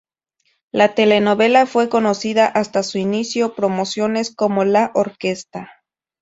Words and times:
La 0.71 0.95
telenovela 0.95 1.67
fue 1.67 1.87
conocida 1.87 2.47
hasta 2.47 2.81
su 2.81 2.97
inicio 2.97 3.53
promociones 3.53 4.33
como 4.35 4.63
La 4.65 4.89
Orquesta. 4.95 5.69